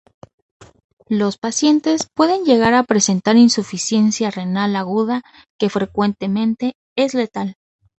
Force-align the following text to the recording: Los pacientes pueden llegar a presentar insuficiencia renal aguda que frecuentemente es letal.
Los 1.09 1.37
pacientes 1.37 2.07
pueden 2.15 2.43
llegar 2.43 2.73
a 2.73 2.85
presentar 2.85 3.35
insuficiencia 3.35 4.31
renal 4.31 4.75
aguda 4.75 5.21
que 5.59 5.69
frecuentemente 5.69 6.73
es 6.95 7.13
letal. 7.13 7.55